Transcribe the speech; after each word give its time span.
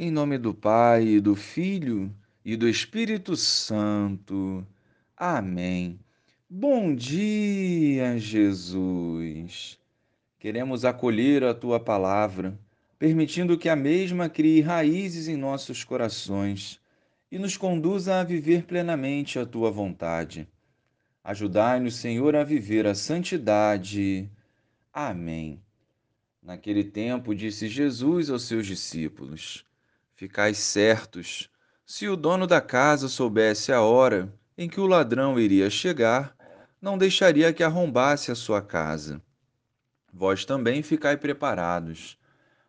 Em 0.00 0.12
nome 0.12 0.38
do 0.38 0.54
Pai, 0.54 1.18
do 1.18 1.34
Filho 1.34 2.14
e 2.44 2.56
do 2.56 2.68
Espírito 2.68 3.34
Santo. 3.36 4.64
Amém. 5.16 5.98
Bom 6.48 6.94
dia, 6.94 8.16
Jesus. 8.16 9.76
Queremos 10.38 10.84
acolher 10.84 11.42
a 11.42 11.52
tua 11.52 11.80
palavra, 11.80 12.56
permitindo 12.96 13.58
que 13.58 13.68
a 13.68 13.74
mesma 13.74 14.28
crie 14.28 14.60
raízes 14.60 15.26
em 15.26 15.36
nossos 15.36 15.82
corações 15.82 16.80
e 17.28 17.36
nos 17.36 17.56
conduza 17.56 18.20
a 18.20 18.24
viver 18.24 18.66
plenamente 18.66 19.36
a 19.36 19.44
tua 19.44 19.68
vontade. 19.68 20.46
Ajudai-nos, 21.24 21.96
Senhor, 21.96 22.36
a 22.36 22.44
viver 22.44 22.86
a 22.86 22.94
santidade. 22.94 24.30
Amém. 24.92 25.60
Naquele 26.40 26.84
tempo, 26.84 27.34
disse 27.34 27.66
Jesus 27.66 28.30
aos 28.30 28.44
seus 28.44 28.64
discípulos: 28.64 29.66
Ficais 30.18 30.58
certos, 30.58 31.48
se 31.86 32.08
o 32.08 32.16
dono 32.16 32.44
da 32.44 32.60
casa 32.60 33.08
soubesse 33.08 33.70
a 33.70 33.82
hora 33.82 34.34
em 34.56 34.68
que 34.68 34.80
o 34.80 34.86
ladrão 34.88 35.38
iria 35.38 35.70
chegar, 35.70 36.36
não 36.82 36.98
deixaria 36.98 37.52
que 37.52 37.62
arrombasse 37.62 38.32
a 38.32 38.34
sua 38.34 38.60
casa. 38.60 39.22
Vós 40.12 40.44
também 40.44 40.82
ficai 40.82 41.16
preparados, 41.16 42.18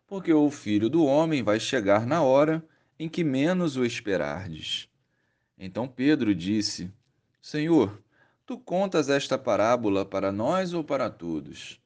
porque 0.06 0.32
o 0.32 0.48
filho 0.48 0.88
do 0.88 1.04
homem 1.04 1.42
vai 1.42 1.58
chegar 1.58 2.06
na 2.06 2.22
hora 2.22 2.64
em 2.96 3.08
que 3.08 3.24
menos 3.24 3.76
o 3.76 3.84
esperardes. 3.84 4.88
Então 5.58 5.88
Pedro 5.88 6.32
disse: 6.32 6.88
Senhor, 7.42 8.00
tu 8.46 8.56
contas 8.60 9.08
esta 9.08 9.36
parábola 9.36 10.04
para 10.04 10.30
nós 10.30 10.72
ou 10.72 10.84
para 10.84 11.10
todos? 11.10 11.80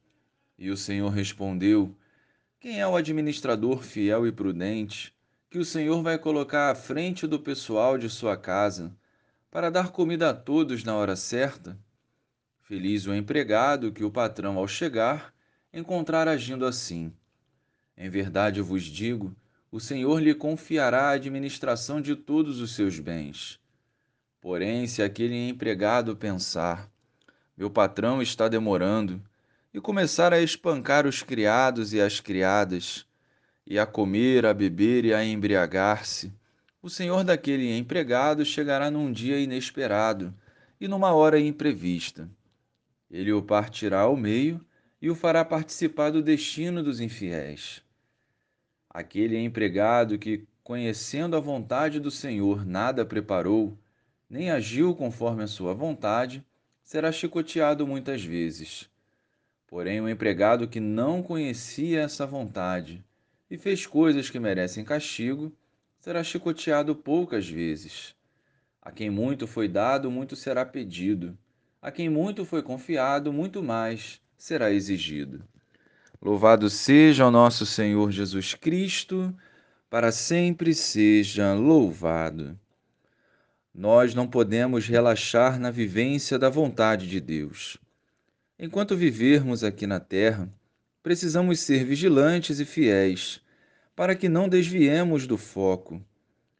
E 0.59 0.69
o 0.69 0.77
Senhor 0.77 1.09
respondeu: 1.09 1.97
Quem 2.59 2.79
é 2.79 2.85
o 2.85 2.95
administrador 2.95 3.81
fiel 3.81 4.27
e 4.27 4.31
prudente? 4.31 5.14
Que 5.55 5.59
o 5.59 5.63
Senhor 5.63 6.03
vai 6.03 6.19
colocar 6.19 6.69
à 6.69 6.75
frente 6.75 7.25
do 7.25 7.39
pessoal 7.39 7.97
de 7.97 8.09
sua 8.09 8.35
casa 8.35 8.91
para 9.49 9.69
dar 9.69 9.89
comida 9.89 10.31
a 10.31 10.33
todos 10.33 10.83
na 10.83 10.93
hora 10.97 11.15
certa? 11.15 11.79
Feliz 12.63 13.07
o 13.07 13.13
empregado 13.13 13.93
que 13.93 14.03
o 14.03 14.11
patrão, 14.11 14.57
ao 14.57 14.67
chegar, 14.67 15.33
encontrar 15.73 16.27
agindo 16.27 16.65
assim. 16.65 17.09
Em 17.95 18.09
verdade 18.09 18.59
vos 18.59 18.83
digo, 18.83 19.33
o 19.71 19.79
Senhor 19.79 20.21
lhe 20.21 20.35
confiará 20.35 21.03
a 21.03 21.11
administração 21.11 22.01
de 22.01 22.17
todos 22.17 22.59
os 22.59 22.75
seus 22.75 22.99
bens. 22.99 23.57
Porém, 24.41 24.85
se 24.87 25.01
aquele 25.01 25.47
empregado 25.47 26.17
pensar, 26.17 26.91
meu 27.55 27.69
patrão 27.69 28.21
está 28.21 28.49
demorando, 28.49 29.23
e 29.73 29.79
começar 29.79 30.33
a 30.33 30.41
espancar 30.41 31.07
os 31.07 31.23
criados 31.23 31.93
e 31.93 32.01
as 32.01 32.19
criadas, 32.19 33.04
e 33.65 33.79
a 33.79 33.85
comer, 33.85 34.45
a 34.45 34.53
beber 34.53 35.05
e 35.05 35.13
a 35.13 35.23
embriagar-se, 35.23 36.31
o 36.81 36.89
senhor 36.89 37.23
daquele 37.23 37.75
empregado 37.75 38.45
chegará 38.45 38.91
num 38.91 39.11
dia 39.11 39.39
inesperado 39.39 40.33
e 40.79 40.87
numa 40.87 41.13
hora 41.13 41.39
imprevista. 41.39 42.29
Ele 43.09 43.33
o 43.33 43.41
partirá 43.41 44.01
ao 44.01 44.15
meio 44.15 44.63
e 45.01 45.09
o 45.09 45.15
fará 45.15 45.43
participar 45.43 46.11
do 46.11 46.21
destino 46.21 46.83
dos 46.83 46.99
infiéis. 46.99 47.81
Aquele 48.89 49.37
empregado 49.37 50.17
que, 50.19 50.47
conhecendo 50.63 51.35
a 51.35 51.39
vontade 51.39 51.99
do 51.99 52.11
Senhor, 52.11 52.65
nada 52.65 53.05
preparou, 53.05 53.77
nem 54.29 54.51
agiu 54.51 54.95
conforme 54.95 55.43
a 55.43 55.47
sua 55.47 55.73
vontade, 55.73 56.45
será 56.83 57.11
chicoteado 57.11 57.85
muitas 57.85 58.23
vezes. 58.23 58.89
Porém, 59.67 59.99
o 60.01 60.07
empregado 60.07 60.67
que 60.67 60.79
não 60.79 61.21
conhecia 61.21 62.01
essa 62.01 62.25
vontade, 62.25 63.03
e 63.55 63.57
fez 63.57 63.87
coisas 63.87 64.29
que 64.29 64.37
merecem 64.37 64.83
castigo, 64.83 65.49
será 65.97 66.21
chicoteado 66.21 66.93
poucas 66.93 67.47
vezes. 67.47 68.13
A 68.81 68.91
quem 68.91 69.09
muito 69.09 69.47
foi 69.47 69.69
dado, 69.69 70.11
muito 70.11 70.35
será 70.35 70.65
pedido. 70.65 71.37
A 71.81 71.89
quem 71.89 72.09
muito 72.09 72.43
foi 72.43 72.61
confiado, 72.61 73.31
muito 73.31 73.63
mais 73.63 74.19
será 74.37 74.71
exigido. 74.71 75.41
Louvado 76.21 76.69
seja 76.69 77.25
o 77.25 77.31
nosso 77.31 77.65
Senhor 77.65 78.11
Jesus 78.11 78.53
Cristo, 78.53 79.33
para 79.89 80.11
sempre 80.11 80.73
seja 80.73 81.53
louvado. 81.53 82.59
Nós 83.73 84.13
não 84.13 84.27
podemos 84.27 84.85
relaxar 84.85 85.57
na 85.57 85.71
vivência 85.71 86.37
da 86.37 86.49
vontade 86.49 87.07
de 87.07 87.21
Deus. 87.21 87.77
Enquanto 88.59 88.97
vivermos 88.97 89.63
aqui 89.63 89.87
na 89.87 90.01
terra, 90.01 90.49
precisamos 91.01 91.61
ser 91.61 91.85
vigilantes 91.85 92.59
e 92.59 92.65
fiéis, 92.65 93.44
para 93.95 94.15
que 94.15 94.27
não 94.27 94.49
desviemos 94.49 95.25
do 95.25 95.37
foco 95.37 96.03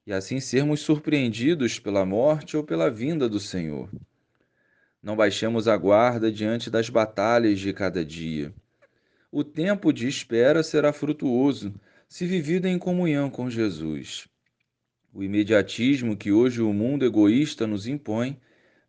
e 0.07 0.13
assim 0.13 0.39
sermos 0.39 0.81
surpreendidos 0.81 1.79
pela 1.79 2.05
morte 2.05 2.55
ou 2.55 2.63
pela 2.63 2.89
vinda 2.89 3.27
do 3.27 3.39
Senhor. 3.39 3.89
Não 5.01 5.15
baixemos 5.15 5.67
a 5.67 5.75
guarda 5.75 6.31
diante 6.31 6.69
das 6.69 6.89
batalhas 6.89 7.59
de 7.59 7.73
cada 7.73 8.05
dia. 8.05 8.53
O 9.31 9.43
tempo 9.43 9.91
de 9.91 10.07
espera 10.07 10.63
será 10.63 10.93
frutuoso 10.93 11.73
se 12.07 12.25
vivido 12.25 12.67
em 12.67 12.79
comunhão 12.79 13.29
com 13.29 13.49
Jesus. 13.49 14.27
O 15.13 15.23
imediatismo 15.23 16.15
que 16.15 16.31
hoje 16.31 16.61
o 16.61 16.71
mundo 16.71 17.05
egoísta 17.05 17.67
nos 17.67 17.87
impõe 17.87 18.39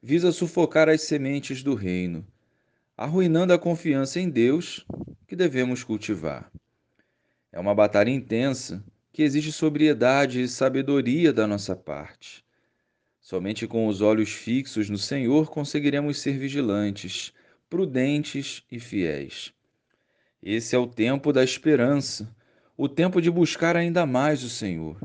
visa 0.02 0.30
sufocar 0.30 0.88
as 0.88 1.02
sementes 1.02 1.62
do 1.62 1.74
reino, 1.74 2.24
arruinando 2.96 3.52
a 3.52 3.58
confiança 3.58 4.20
em 4.20 4.28
Deus 4.28 4.86
que 5.26 5.34
devemos 5.34 5.82
cultivar. 5.82 6.50
É 7.56 7.59
uma 7.59 7.75
batalha 7.75 8.11
intensa 8.11 8.84
que 9.11 9.22
exige 9.22 9.50
sobriedade 9.50 10.43
e 10.43 10.47
sabedoria 10.47 11.33
da 11.33 11.47
nossa 11.47 11.75
parte. 11.75 12.44
Somente 13.19 13.67
com 13.67 13.87
os 13.87 14.03
olhos 14.03 14.31
fixos 14.31 14.91
no 14.91 14.99
Senhor 14.99 15.49
conseguiremos 15.49 16.21
ser 16.21 16.37
vigilantes, 16.37 17.33
prudentes 17.71 18.62
e 18.71 18.78
fiéis. 18.78 19.55
Esse 20.43 20.77
é 20.77 20.78
o 20.78 20.87
tempo 20.87 21.33
da 21.33 21.43
esperança, 21.43 22.31
o 22.77 22.91
tempo 22.91 23.22
de 23.22 23.31
buscar 23.31 23.75
ainda 23.75 24.05
mais 24.05 24.44
o 24.44 24.50
Senhor. 24.50 25.00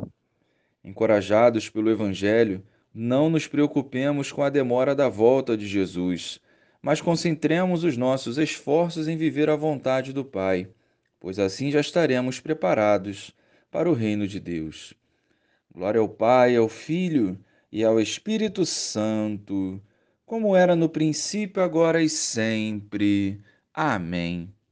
Encorajados 0.84 1.70
pelo 1.70 1.90
Evangelho, 1.90 2.62
não 2.94 3.30
nos 3.30 3.48
preocupemos 3.48 4.30
com 4.30 4.44
a 4.44 4.50
demora 4.50 4.94
da 4.94 5.08
volta 5.08 5.56
de 5.56 5.66
Jesus 5.66 6.42
mas 6.82 7.00
concentremos 7.00 7.84
os 7.84 7.96
nossos 7.96 8.38
esforços 8.38 9.08
em 9.08 9.16
viver 9.16 9.50
a 9.50 9.56
vontade 9.56 10.12
do 10.12 10.26
Pai, 10.26 10.68
pois 11.22 11.40
assim 11.40 11.72
já 11.72 11.80
estaremos 11.80 12.40
preparados 12.42 13.32
para 13.70 13.90
o 13.90 13.94
reino 13.94 14.28
de 14.28 14.40
Deus. 14.40 14.94
Glória 15.74 16.02
ao 16.02 16.10
Pai, 16.10 16.58
ao 16.58 16.68
Filho 16.68 17.40
e 17.72 17.84
ao 17.84 18.02
Espírito 18.02 18.66
Santo, 18.66 19.82
como 20.26 20.56
era 20.56 20.76
no 20.76 20.90
princípio, 20.90 21.64
agora 21.64 22.02
e 22.02 22.10
sempre. 22.10 23.40
Amém. 23.74 24.54